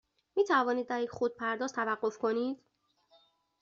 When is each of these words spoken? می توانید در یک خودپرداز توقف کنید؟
می 0.35 0.45
توانید 0.45 0.87
در 0.87 1.01
یک 1.01 1.09
خودپرداز 1.09 1.73
توقف 1.73 2.17
کنید؟ 2.17 2.57